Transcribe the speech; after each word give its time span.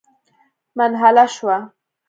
منحله 0.77 1.25
شوه. 1.35 1.57